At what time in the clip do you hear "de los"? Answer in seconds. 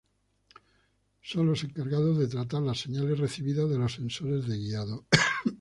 3.69-3.93